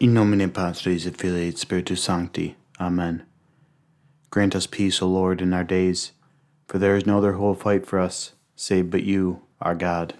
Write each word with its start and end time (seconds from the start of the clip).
In 0.00 0.14
nomine 0.14 0.48
Patris 0.48 1.06
et 1.06 1.16
Filii 1.16 1.48
et 1.48 1.58
Spiritus 1.58 2.00
Sancti. 2.00 2.54
Amen. 2.80 3.24
Grant 4.30 4.54
us 4.54 4.68
peace, 4.68 5.02
O 5.02 5.08
Lord, 5.08 5.42
in 5.42 5.52
our 5.52 5.64
days, 5.64 6.12
for 6.68 6.78
there 6.78 6.94
is 6.94 7.04
no 7.04 7.18
other 7.18 7.32
who 7.32 7.42
will 7.42 7.54
fight 7.54 7.84
for 7.84 7.98
us, 7.98 8.32
save 8.54 8.90
but 8.90 9.02
you, 9.02 9.42
our 9.60 9.74
God. 9.74 10.14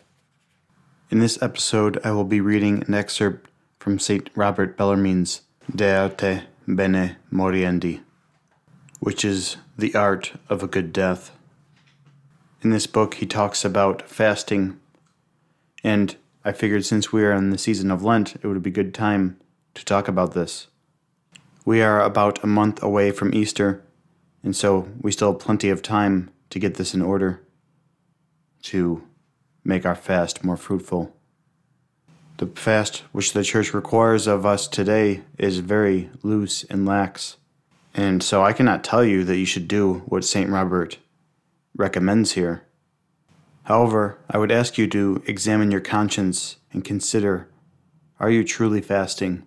In 1.11 1.21
this 1.21 1.41
episode, 1.41 2.01
I 2.03 2.11
will 2.11 2.25
be 2.25 2.41
reading 2.41 2.83
an 2.89 2.95
excerpt 2.95 3.49
from 3.79 4.01
St. 4.01 4.29
Robert 4.35 4.77
Bellarmine's 4.77 5.43
De 5.73 5.97
Arte 5.97 6.43
Bene 6.67 7.17
Moriendi, 7.33 8.01
which 8.99 9.24
is 9.24 9.59
the 9.77 9.95
art 9.95 10.33
of 10.49 10.65
a 10.65 10.66
good 10.66 10.93
death. 10.93 11.30
In 12.63 12.71
this 12.71 12.88
book, 12.88 13.15
he 13.15 13.27
talks 13.27 13.65
about 13.65 14.09
fasting, 14.09 14.80
and 15.85 16.16
I 16.45 16.51
figured 16.51 16.85
since 16.85 17.13
we 17.13 17.23
are 17.23 17.33
in 17.33 17.51
the 17.51 17.59
season 17.59 17.93
of 17.93 18.02
Lent, 18.02 18.35
it 18.35 18.45
would 18.45 18.60
be 18.60 18.71
a 18.71 18.73
good 18.73 18.93
time 18.93 19.38
to 19.78 19.84
talk 19.84 20.09
about 20.09 20.34
this. 20.34 20.66
We 21.64 21.82
are 21.82 22.02
about 22.02 22.42
a 22.42 22.48
month 22.48 22.82
away 22.82 23.12
from 23.12 23.32
Easter, 23.32 23.82
and 24.42 24.54
so 24.54 24.88
we 25.01 25.12
still 25.12 25.32
have 25.32 25.41
plenty 25.41 25.70
of 25.70 25.82
time 25.82 26.30
to 26.51 26.59
get 26.59 26.74
this 26.74 26.95
in 26.95 27.02
order 27.02 27.42
to 28.62 29.04
make 29.64 29.87
our 29.87 29.95
fast 29.95 30.42
more 30.42 30.56
fruitful. 30.56 31.14
The 32.38 32.46
fast 32.46 33.04
which 33.12 33.32
the 33.32 33.45
church 33.45 33.73
requires 33.73 34.27
of 34.27 34.45
us 34.45 34.66
today 34.66 35.23
is 35.38 35.59
very 35.59 36.10
loose 36.23 36.65
and 36.65 36.84
lax, 36.84 37.37
and 37.95 38.23
so 38.23 38.42
I 38.42 38.52
cannot 38.52 38.82
tell 38.82 39.04
you 39.04 39.23
that 39.24 39.38
you 39.38 39.46
should 39.46 39.68
do 39.68 40.02
what 40.06 40.24
St. 40.24 40.51
Robert 40.51 40.98
recommends 41.76 42.32
here. 42.32 42.63
However, 43.65 44.18
I 44.29 44.38
would 44.38 44.51
ask 44.51 44.76
you 44.76 44.88
to 44.88 45.23
examine 45.26 45.70
your 45.70 45.80
conscience 45.80 46.57
and 46.73 46.85
consider 46.85 47.48
are 48.20 48.30
you 48.30 48.42
truly 48.42 48.80
fasting? 48.80 49.45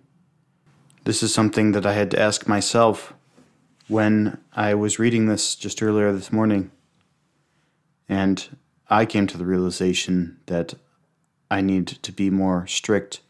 This 1.04 1.22
is 1.22 1.34
something 1.34 1.72
that 1.72 1.84
I 1.84 1.94
had 1.94 2.12
to 2.12 2.20
ask 2.20 2.46
myself 2.46 3.12
when 3.88 4.38
I 4.52 4.74
was 4.74 5.00
reading 5.00 5.26
this 5.26 5.56
just 5.56 5.82
earlier 5.82 6.12
this 6.12 6.32
morning. 6.32 6.70
And 8.08 8.56
I 8.88 9.04
came 9.04 9.26
to 9.26 9.36
the 9.36 9.44
realization 9.44 10.38
that 10.46 10.74
I 11.50 11.60
need 11.60 11.88
to 11.88 12.12
be 12.12 12.30
more 12.30 12.68
strict 12.68 13.20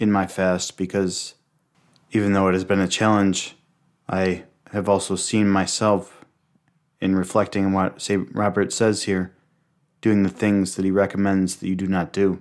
in 0.00 0.10
my 0.10 0.26
fast 0.26 0.76
because 0.76 1.34
even 2.10 2.32
though 2.32 2.48
it 2.48 2.54
has 2.54 2.64
been 2.64 2.80
a 2.80 2.88
challenge, 2.88 3.54
I 4.08 4.42
have 4.72 4.88
also 4.88 5.14
seen 5.14 5.48
myself 5.48 6.24
in 7.00 7.14
reflecting 7.14 7.66
on 7.66 7.72
what 7.72 8.02
St. 8.02 8.28
Robert 8.34 8.72
says 8.72 9.04
here, 9.04 9.32
doing 10.00 10.24
the 10.24 10.28
things 10.28 10.74
that 10.74 10.84
he 10.84 10.90
recommends 10.90 11.56
that 11.56 11.68
you 11.68 11.76
do 11.76 11.86
not 11.86 12.12
do. 12.12 12.40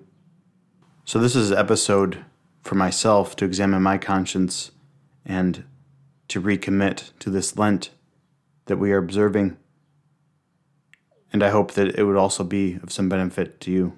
So, 1.06 1.20
this 1.20 1.36
is 1.36 1.52
episode 1.52 2.26
for 2.62 2.76
myself 2.76 3.36
to 3.38 3.46
examine 3.46 3.82
my 3.82 3.98
conscience 3.98 4.72
and 5.26 5.64
to 6.28 6.42
recommit 6.42 7.12
to 7.20 7.30
this 7.30 7.58
Lent 7.58 7.90
that 8.66 8.78
we 8.78 8.92
are 8.92 8.98
observing. 8.98 9.58
And 11.34 11.44
I 11.44 11.50
hope 11.50 11.74
that 11.74 11.98
it 11.98 12.04
would 12.04 12.18
also 12.18 12.44
be 12.44 12.80
of 12.84 12.92
some 12.92 13.10
benefit 13.10 13.60
to 13.62 13.72
you. 13.72 13.98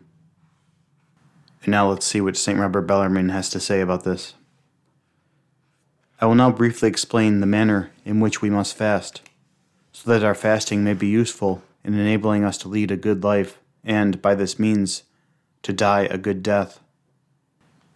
And 1.64 1.72
now 1.72 1.90
let's 1.90 2.06
see 2.06 2.22
what 2.22 2.38
St. 2.38 2.60
Robert 2.60 2.82
Bellarmine 2.82 3.30
has 3.30 3.50
to 3.50 3.60
say 3.60 3.82
about 3.82 4.04
this. 4.04 4.34
I 6.20 6.26
will 6.26 6.36
now 6.36 6.52
briefly 6.52 6.90
explain 6.90 7.40
the 7.40 7.46
manner 7.46 7.92
in 8.06 8.20
which 8.20 8.42
we 8.42 8.50
must 8.50 8.78
fast, 8.78 9.22
so 9.92 10.10
that 10.10 10.24
our 10.24 10.36
fasting 10.36 10.84
may 10.84 10.94
be 10.94 11.08
useful 11.08 11.62
in 11.84 11.94
enabling 11.94 12.44
us 12.44 12.58
to 12.60 12.68
lead 12.68 12.92
a 12.92 12.98
good 12.98 13.24
life 13.24 13.60
and, 13.84 14.22
by 14.22 14.36
this 14.36 14.58
means, 14.58 15.04
to 15.64 15.74
die 15.74 16.04
a 16.04 16.18
good 16.18 16.42
death. 16.42 16.80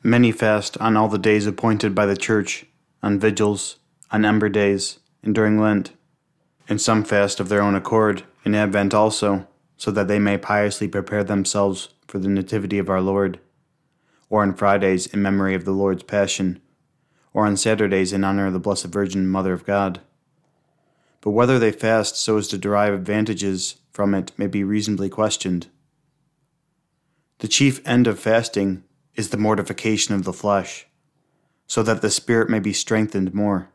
Many 0.07 0.31
fast 0.31 0.77
on 0.77 0.95
all 0.95 1.09
the 1.09 1.17
days 1.17 1.47
appointed 1.47 1.93
by 1.93 2.05
the 2.05 2.15
Church, 2.15 2.65
on 3.03 3.19
vigils, 3.19 3.75
on 4.09 4.23
ember 4.23 4.47
days, 4.47 4.99
and 5.21 5.35
during 5.35 5.59
Lent. 5.59 5.91
And 6.69 6.79
some 6.79 7.03
fast 7.03 7.41
of 7.41 7.49
their 7.49 7.61
own 7.61 7.75
accord, 7.75 8.23
in 8.45 8.55
Advent 8.55 8.93
also, 8.93 9.49
so 9.75 9.91
that 9.91 10.07
they 10.07 10.17
may 10.17 10.37
piously 10.37 10.87
prepare 10.87 11.25
themselves 11.25 11.89
for 12.07 12.19
the 12.19 12.29
Nativity 12.29 12.79
of 12.79 12.89
our 12.89 13.01
Lord, 13.01 13.41
or 14.29 14.43
on 14.43 14.53
Fridays 14.53 15.07
in 15.07 15.21
memory 15.21 15.53
of 15.53 15.65
the 15.65 15.73
Lord's 15.73 16.03
Passion, 16.03 16.61
or 17.33 17.45
on 17.45 17.57
Saturdays 17.57 18.13
in 18.13 18.23
honor 18.23 18.47
of 18.47 18.53
the 18.53 18.59
Blessed 18.59 18.85
Virgin 18.85 19.27
Mother 19.27 19.51
of 19.51 19.65
God. 19.65 19.99
But 21.19 21.31
whether 21.31 21.59
they 21.59 21.73
fast 21.73 22.15
so 22.15 22.37
as 22.37 22.47
to 22.47 22.57
derive 22.57 22.93
advantages 22.93 23.75
from 23.91 24.15
it 24.15 24.31
may 24.37 24.47
be 24.47 24.63
reasonably 24.63 25.09
questioned. 25.09 25.67
The 27.39 27.49
chief 27.49 27.85
end 27.85 28.07
of 28.07 28.17
fasting 28.21 28.85
is 29.17 29.29
the 29.29 29.37
mortification 29.37 30.15
of 30.15 30.23
the 30.23 30.31
flesh, 30.31 30.85
so 31.65 31.83
that 31.83 32.01
the 32.01 32.11
spirit 32.11 32.49
may 32.49 32.59
be 32.59 32.71
strengthened 32.71 33.33
more. 33.33 33.67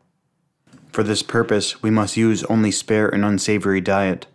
For 0.93 1.03
this 1.03 1.23
purpose, 1.23 1.83
we 1.83 1.91
must 1.91 2.17
use 2.17 2.45
only 2.45 2.71
spare 2.71 3.09
and 3.09 3.25
unsavory 3.25 3.81
diet. 3.81 4.27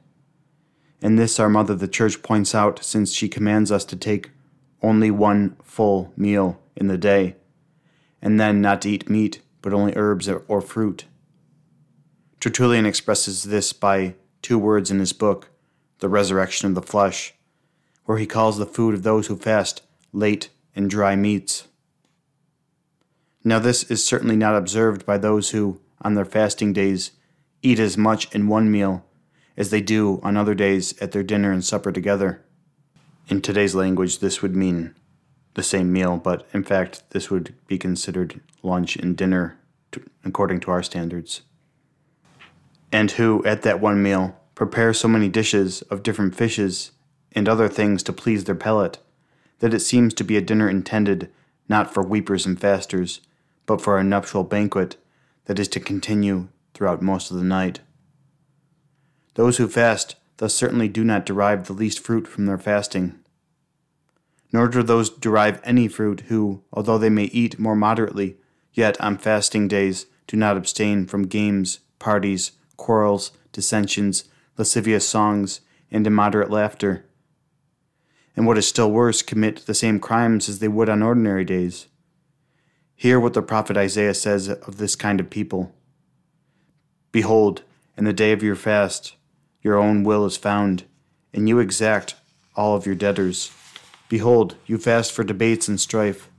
And 1.02 1.18
this 1.18 1.40
our 1.40 1.50
Mother 1.50 1.76
the 1.76 1.88
Church 1.88 2.22
points 2.22 2.54
out 2.54 2.84
since 2.84 3.14
she 3.14 3.30
commands 3.30 3.72
us 3.72 3.86
to 3.86 3.96
take 3.96 4.32
only 4.84 5.10
one 5.10 5.56
full 5.64 6.12
meal 6.18 6.60
in 6.76 6.88
the 6.88 6.98
day, 6.98 7.36
and 8.22 8.40
then 8.40 8.62
not 8.62 8.82
to 8.82 8.90
eat 8.90 9.10
meat, 9.10 9.42
but 9.62 9.74
only 9.74 9.94
herbs 9.96 10.30
or 10.48 10.62
fruit. 10.62 11.06
Tertullian 12.40 12.86
expresses 12.86 13.44
this 13.44 13.74
by 13.74 14.16
two 14.42 14.60
words 14.60 14.92
in 14.92 15.00
his 15.00 15.14
book, 15.14 15.50
The 16.00 16.10
Resurrection 16.10 16.68
of 16.68 16.76
the 16.76 16.82
Flesh, 16.82 17.34
where 18.06 18.18
he 18.18 18.26
calls 18.26 18.58
the 18.58 18.66
food 18.66 18.94
of 18.94 19.04
those 19.04 19.28
who 19.28 19.36
fast 19.36 19.82
late 20.14 20.50
and 20.78 20.90
dry 20.90 21.16
meats. 21.16 21.68
Now, 23.44 23.60
this 23.60 23.84
is 23.84 24.06
certainly 24.06 24.36
not 24.36 24.56
observed 24.56 25.06
by 25.06 25.18
those 25.18 25.50
who, 25.50 25.82
on 26.02 26.14
their 26.14 26.26
fasting 26.26 26.72
days, 26.72 27.12
eat 27.64 27.80
as 27.80 27.98
much 27.98 28.34
in 28.34 28.48
one 28.48 28.70
meal 28.72 29.04
as 29.58 29.72
they 29.72 29.82
do 29.82 30.20
on 30.22 30.38
other 30.38 30.54
days 30.54 30.98
at 31.02 31.12
their 31.12 31.24
dinner 31.24 31.52
and 31.52 31.66
supper 31.66 31.92
together. 31.92 32.44
In 33.28 33.42
today's 33.42 33.74
language, 33.74 34.20
this 34.20 34.42
would 34.42 34.56
mean 34.56 34.94
the 35.56 35.64
same 35.64 35.92
meal, 35.92 36.18
but 36.18 36.48
in 36.54 36.64
fact, 36.64 37.10
this 37.10 37.32
would 37.32 37.56
be 37.66 37.80
considered 37.80 38.40
lunch 38.62 38.96
and 38.96 39.18
dinner 39.18 39.58
to, 39.92 40.04
according 40.24 40.60
to 40.62 40.72
our 40.72 40.84
standards. 40.84 41.42
And 42.92 43.12
who, 43.12 43.44
at 43.46 43.64
that 43.64 43.82
one 43.82 44.04
meal, 44.04 44.40
prepare 44.54 44.94
so 44.94 45.08
many 45.08 45.28
dishes 45.28 45.82
of 45.84 46.04
different 46.04 46.36
fishes 46.36 46.92
and 47.32 47.50
other 47.50 47.68
things 47.68 48.04
to 48.04 48.14
please 48.14 48.44
their 48.44 48.56
palate 48.56 49.00
that 49.60 49.74
it 49.74 49.80
seems 49.80 50.14
to 50.14 50.24
be 50.24 50.38
a 50.38 50.42
dinner 50.42 50.70
intended 50.70 51.30
not 51.70 51.94
for 51.94 52.04
weepers 52.04 52.46
and 52.46 52.60
fasters, 52.60 53.22
but 53.66 53.82
for 53.82 53.98
a 53.98 54.04
nuptial 54.04 54.44
banquet 54.44 54.98
that 55.46 55.60
is 55.60 55.68
to 55.70 55.80
continue 55.80 56.48
throughout 56.74 57.02
most 57.02 57.32
of 57.32 57.38
the 57.38 57.44
night. 57.44 57.82
Those 59.36 59.58
who 59.58 59.68
fast 59.68 60.16
thus 60.38 60.54
certainly 60.54 60.88
do 60.88 61.04
not 61.04 61.26
derive 61.26 61.66
the 61.68 61.74
least 61.74 62.00
fruit 62.00 62.28
from 62.28 62.46
their 62.46 62.58
fasting. 62.58 63.16
Nor 64.54 64.68
do 64.70 64.84
those 64.84 65.10
derive 65.10 65.60
any 65.64 65.88
fruit 65.88 66.22
who, 66.28 66.64
although 66.72 66.98
they 66.98 67.10
may 67.10 67.26
eat 67.26 67.60
more 67.60 67.76
moderately, 67.76 68.38
yet 68.74 69.00
on 69.02 69.18
fasting 69.18 69.68
days 69.68 70.06
do 70.28 70.38
not 70.38 70.58
abstain 70.58 71.06
from 71.06 71.28
games, 71.28 71.80
parties, 72.00 72.54
quarrels, 72.78 73.32
dissensions, 73.52 74.26
lascivious 74.58 75.08
songs, 75.08 75.62
and 75.92 76.06
immoderate 76.06 76.52
laughter 76.52 77.06
and 78.38 78.46
what 78.46 78.58
is 78.58 78.68
still 78.68 78.92
worse, 78.92 79.24
commit 79.24 79.66
the 79.66 79.74
same 79.74 80.00
crimes 80.00 80.48
as 80.48 80.60
they 80.60 80.68
would 80.68 80.88
on 80.88 81.02
ordinary 81.02 81.44
days. 81.44 81.88
Hear 82.96 83.20
what 83.20 83.34
the 83.34 83.42
prophet 83.42 83.76
Isaiah 83.76 84.14
says 84.14 84.48
of 84.48 84.78
this 84.78 84.96
kind 84.96 85.20
of 85.20 85.30
people 85.30 85.74
Behold, 87.12 87.64
in 87.98 88.04
the 88.04 88.14
day 88.14 88.32
of 88.32 88.44
your 88.44 88.56
fast, 88.56 89.16
your 89.64 89.76
own 89.76 90.04
will 90.04 90.24
is 90.24 90.38
found, 90.38 90.84
and 91.34 91.50
you 91.50 91.58
exact 91.58 92.14
all 92.56 92.76
of 92.76 92.86
your 92.86 92.94
debtors. 92.94 93.52
Behold, 94.08 94.56
you 94.68 94.78
fast 94.78 95.12
for 95.12 95.24
debates 95.24 95.68
and 95.68 95.80
strife, 95.80 96.30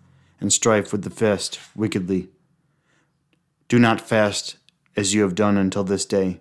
and 0.41 0.53
strife 0.53 0.93
with 0.93 1.03
the 1.03 1.11
fast 1.11 1.59
wickedly. 1.75 2.29
Do 3.67 3.79
not 3.81 4.01
fast 4.01 4.57
as 4.97 5.15
you 5.15 5.23
have 5.23 5.35
done 5.35 5.57
until 5.57 5.83
this 5.83 6.07
day, 6.07 6.41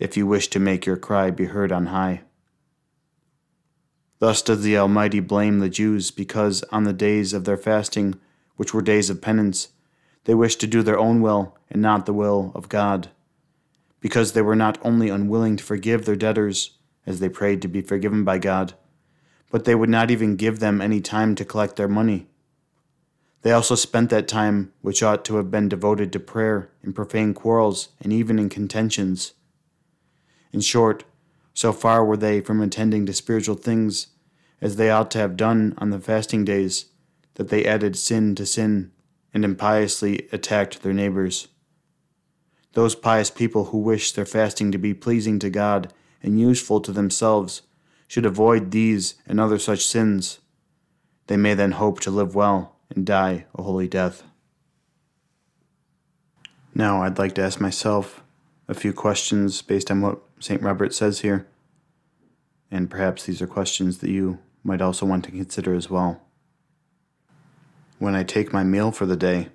if 0.00 0.16
you 0.16 0.26
wish 0.26 0.48
to 0.48 0.58
make 0.58 0.86
your 0.86 0.96
cry 0.96 1.30
be 1.30 1.44
heard 1.44 1.70
on 1.70 1.86
high. 1.86 2.22
Thus 4.18 4.42
does 4.42 4.62
the 4.62 4.76
Almighty 4.76 5.20
blame 5.20 5.58
the 5.58 5.68
Jews 5.68 6.10
because 6.10 6.62
on 6.72 6.84
the 6.84 6.92
days 6.92 7.32
of 7.32 7.44
their 7.44 7.56
fasting, 7.56 8.18
which 8.56 8.74
were 8.74 8.82
days 8.82 9.10
of 9.10 9.22
penance, 9.22 9.68
they 10.24 10.34
wished 10.34 10.60
to 10.60 10.66
do 10.66 10.82
their 10.82 10.98
own 10.98 11.22
will 11.22 11.56
and 11.70 11.80
not 11.80 12.06
the 12.06 12.12
will 12.12 12.52
of 12.54 12.68
God, 12.68 13.08
because 14.00 14.32
they 14.32 14.42
were 14.42 14.56
not 14.56 14.78
only 14.82 15.08
unwilling 15.08 15.56
to 15.56 15.64
forgive 15.64 16.04
their 16.04 16.16
debtors, 16.16 16.72
as 17.06 17.20
they 17.20 17.28
prayed 17.28 17.62
to 17.62 17.68
be 17.68 17.80
forgiven 17.80 18.24
by 18.24 18.38
God, 18.38 18.74
but 19.50 19.64
they 19.64 19.74
would 19.74 19.88
not 19.88 20.10
even 20.10 20.36
give 20.36 20.58
them 20.58 20.80
any 20.80 21.00
time 21.00 21.34
to 21.34 21.44
collect 21.44 21.76
their 21.76 21.88
money. 21.88 22.26
They 23.42 23.52
also 23.52 23.76
spent 23.76 24.10
that 24.10 24.28
time 24.28 24.72
which 24.82 25.02
ought 25.02 25.24
to 25.26 25.36
have 25.36 25.50
been 25.50 25.68
devoted 25.68 26.12
to 26.12 26.20
prayer 26.20 26.70
in 26.82 26.92
profane 26.92 27.32
quarrels 27.32 27.88
and 28.00 28.12
even 28.12 28.38
in 28.38 28.48
contentions. 28.48 29.32
In 30.52 30.60
short, 30.60 31.04
so 31.58 31.72
far 31.72 32.04
were 32.04 32.16
they 32.16 32.40
from 32.40 32.60
attending 32.60 33.04
to 33.04 33.12
spiritual 33.12 33.56
things, 33.56 34.06
as 34.60 34.76
they 34.76 34.92
ought 34.92 35.10
to 35.10 35.18
have 35.18 35.36
done 35.36 35.74
on 35.78 35.90
the 35.90 35.98
fasting 35.98 36.44
days, 36.44 36.84
that 37.34 37.48
they 37.48 37.64
added 37.64 37.96
sin 37.96 38.36
to 38.36 38.46
sin, 38.46 38.92
and 39.34 39.44
impiously 39.44 40.28
attacked 40.30 40.84
their 40.84 40.92
neighbors. 40.92 41.48
Those 42.74 42.94
pious 42.94 43.28
people 43.28 43.64
who 43.64 43.78
wish 43.78 44.12
their 44.12 44.24
fasting 44.24 44.70
to 44.70 44.78
be 44.78 44.94
pleasing 44.94 45.40
to 45.40 45.50
God 45.50 45.92
and 46.22 46.38
useful 46.38 46.80
to 46.80 46.92
themselves 46.92 47.62
should 48.06 48.24
avoid 48.24 48.70
these 48.70 49.16
and 49.26 49.40
other 49.40 49.58
such 49.58 49.84
sins. 49.84 50.38
They 51.26 51.36
may 51.36 51.54
then 51.54 51.72
hope 51.72 51.98
to 52.02 52.12
live 52.12 52.36
well 52.36 52.76
and 52.88 53.04
die 53.04 53.46
a 53.56 53.64
holy 53.64 53.88
death. 53.88 54.22
Now, 56.72 57.02
I'd 57.02 57.18
like 57.18 57.34
to 57.34 57.42
ask 57.42 57.60
myself 57.60 58.22
a 58.68 58.74
few 58.74 58.92
questions 58.92 59.60
based 59.60 59.90
on 59.90 60.02
what 60.02 60.20
St. 60.40 60.62
Robert 60.62 60.94
says 60.94 61.20
here, 61.20 61.46
and 62.70 62.90
perhaps 62.90 63.24
these 63.24 63.42
are 63.42 63.46
questions 63.46 63.98
that 63.98 64.10
you 64.10 64.38
might 64.62 64.80
also 64.80 65.06
want 65.06 65.24
to 65.24 65.30
consider 65.30 65.74
as 65.74 65.88
well. 65.90 66.22
When 67.98 68.14
I 68.14 68.22
take 68.22 68.52
my 68.52 68.62
meal 68.62 68.92
for 68.92 69.06
the 69.06 69.16
day, 69.16 69.48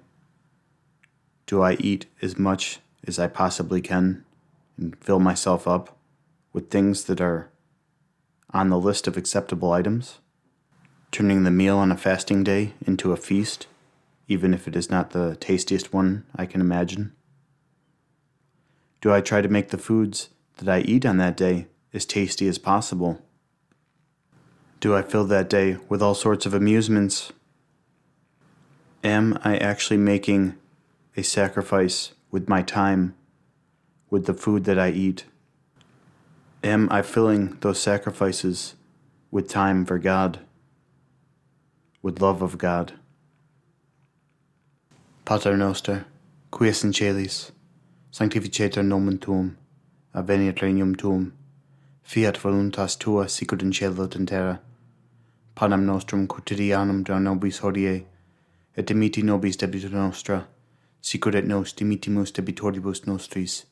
do 1.45 1.62
I 1.62 1.74
eat 1.74 2.07
as 2.21 2.38
much 2.38 2.80
as 3.07 3.19
I 3.19 3.27
possibly 3.27 3.81
can 3.81 4.25
and 4.77 4.97
fill 4.97 5.19
myself 5.19 5.68
up 5.68 5.97
with 6.51 6.69
things 6.69 7.06
that 7.06 7.21
are 7.21 7.50
on 8.51 8.69
the 8.69 8.80
list 8.80 9.07
of 9.07 9.18
acceptable 9.18 9.71
items? 9.71 10.19
Turning 11.12 11.44
the 11.44 11.51
meal 11.51 11.77
on 11.77 11.91
a 11.91 11.97
fasting 11.97 12.44
day 12.44 12.74
into 12.85 13.12
a 13.12 13.18
feast, 13.18 13.68
even 14.27 14.53
if 14.53 14.68
it 14.68 14.75
is 14.75 14.89
not 14.89 15.12
the 15.12 15.35
tastiest 15.35 15.94
one 15.94 16.25
I 16.35 16.45
can 16.45 16.59
imagine? 16.59 17.13
Do 19.00 19.13
I 19.13 19.21
try 19.21 19.41
to 19.41 19.50
make 19.50 19.69
the 19.69 19.77
foods 19.77 20.30
that 20.57 20.69
I 20.69 20.79
eat 20.81 21.05
on 21.05 21.17
that 21.17 21.38
day 21.38 21.67
as 21.94 22.05
tasty 22.05 22.47
as 22.47 22.57
possible? 22.57 23.21
Do 24.79 24.95
I 24.95 25.01
fill 25.01 25.25
that 25.25 25.50
day 25.50 25.77
with 25.88 26.01
all 26.01 26.15
sorts 26.15 26.45
of 26.45 26.53
amusements? 26.53 27.31
Am 29.03 29.38
I 29.44 29.57
actually 29.57 29.97
making 29.97 30.55
a 31.15 31.23
sacrifice 31.23 32.13
with 32.31 32.50
my 32.50 32.61
time, 32.61 33.15
with 34.09 34.25
the 34.25 34.33
food 34.33 34.65
that 34.65 34.79
I 34.79 34.89
eat? 34.89 35.25
Am 36.63 36.88
I 36.91 37.01
filling 37.01 37.57
those 37.61 37.79
sacrifices 37.79 38.75
with 39.31 39.49
time 39.49 39.85
for 39.85 39.99
God, 39.99 40.39
with 42.01 42.21
love 42.21 42.41
of 42.41 42.57
God? 42.57 42.94
Pater 45.25 45.56
noster, 45.56 46.06
qui 46.51 46.67
es 46.67 46.83
in 46.83 46.91
celis, 46.91 47.51
sanctificetur 48.11 48.83
nomen 48.83 49.17
tuum, 49.17 49.57
aveniat 50.13 50.62
regnum 50.62 50.95
tuum, 50.95 51.33
fiat 52.04 52.38
voluntas 52.38 52.95
tua 52.98 53.27
sicut 53.27 53.62
in 53.62 53.71
cielo 53.71 54.04
et 54.04 54.15
in 54.15 54.25
terra. 54.25 54.60
Panem 55.56 55.86
nostrum 55.86 56.27
quotidianum 56.27 57.04
da 57.04 57.19
nobis 57.19 57.60
hodie, 57.60 58.06
et 58.75 58.86
dimiti 58.86 59.24
nobis 59.24 59.57
debita 59.57 59.89
nostra, 59.89 60.48
sicut 61.01 61.36
et 61.36 61.48
nos 61.48 61.74
dimitimus 61.74 62.31
debitoribus 62.31 63.06
nostris, 63.07 63.65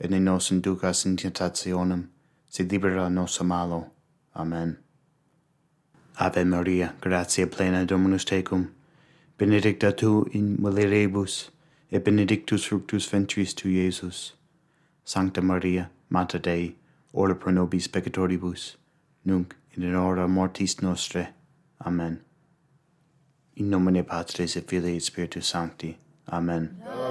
et 0.00 0.10
ne 0.10 0.18
nos 0.18 0.50
inducas 0.50 1.06
in 1.06 1.16
tentationem, 1.16 2.08
sed 2.48 2.72
libera 2.72 3.08
nos 3.08 3.40
a 3.40 3.44
malo. 3.44 3.90
Amen. 4.34 4.78
Ave 6.18 6.44
Maria, 6.44 6.94
gratia 7.00 7.46
plena 7.46 7.84
Dominus 7.84 8.24
tecum, 8.24 8.70
benedicta 9.38 9.92
tu 9.92 10.28
in 10.32 10.56
mulieribus, 10.58 11.50
et 11.90 12.04
benedictus 12.04 12.64
fructus 12.64 13.06
ventris 13.06 13.54
tu, 13.54 13.68
Iesus. 13.68 14.32
Sancta 15.04 15.40
Maria, 15.40 15.90
Mater 16.08 16.40
Dei, 16.40 16.76
ora 17.12 17.34
pro 17.34 17.50
nobis 17.50 17.88
peccatoribus, 17.88 18.76
nunc 19.24 19.54
in 19.76 19.94
hora 19.94 20.28
mortis 20.28 20.80
nostre. 20.80 21.34
Amen. 21.84 22.20
In 23.56 23.70
nomine 23.70 24.04
Patris 24.04 24.56
et 24.56 24.68
Filii 24.68 24.96
et 24.96 25.02
Spiritus 25.02 25.46
Sancti. 25.46 25.96
Amen. 26.28 26.78
Amen. 26.86 27.01